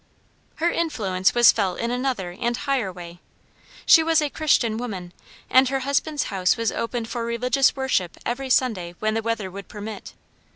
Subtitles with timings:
[0.55, 3.19] Her influence was felt in another and higher way.
[3.85, 5.13] She was a Christian woman,
[5.47, 9.67] and her husband's house was opened for religious worship every Sunday when the weather would
[9.67, 10.15] permit.